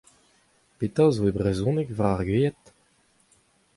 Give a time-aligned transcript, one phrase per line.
[0.77, 2.63] Petra zo e brezhoneg war ar Gwiad?